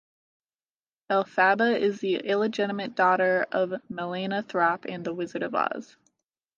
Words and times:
Elphaba 1.11 1.79
is 1.79 1.99
the 1.99 2.15
illegitimate 2.15 2.95
daughter 2.95 3.45
of 3.51 3.69
Melena 3.91 4.41
Thropp 4.41 4.85
and 4.91 5.05
the 5.05 5.13
Wizard 5.13 5.43
of 5.43 5.53
Oz. 5.53 5.95